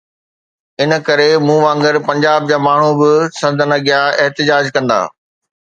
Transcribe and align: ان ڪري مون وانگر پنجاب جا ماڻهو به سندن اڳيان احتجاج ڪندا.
ان 0.81 0.91
ڪري 1.07 1.29
مون 1.45 1.59
وانگر 1.65 1.95
پنجاب 2.07 2.39
جا 2.49 2.57
ماڻهو 2.67 2.89
به 2.99 3.11
سندن 3.41 3.69
اڳيان 3.77 4.05
احتجاج 4.21 4.65
ڪندا. 4.75 4.99